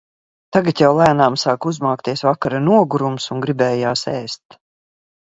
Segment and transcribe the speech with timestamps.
[0.55, 4.59] Tagad jau lēnām sāka uzmākties vakara nogurums un gribējās ēst.